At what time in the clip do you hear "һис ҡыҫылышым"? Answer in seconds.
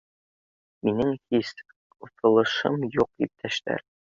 1.33-2.81